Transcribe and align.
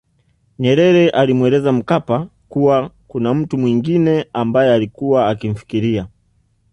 Nyerere 0.59 1.09
alimweleza 1.09 1.71
Mkapa 1.71 2.27
kuwa 2.49 2.91
kuna 3.07 3.33
mtu 3.33 3.57
mwengine 3.57 4.25
ambaye 4.33 4.73
ailikuwa 4.73 5.29
akimfikiria 5.29 6.07